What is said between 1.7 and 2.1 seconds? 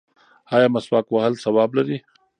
لري؟